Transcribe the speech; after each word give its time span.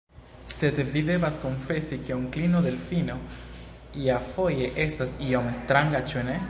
Sed 0.59 0.79
vi 0.93 1.01
devas 1.09 1.35
konfesi, 1.43 1.99
ke 2.07 2.15
onklino 2.17 2.63
Delfino 2.69 3.19
iafoje 4.07 4.73
estas 4.89 5.17
iom 5.29 5.55
stranga; 5.61 6.05
ĉu 6.13 6.31
ne? 6.31 6.39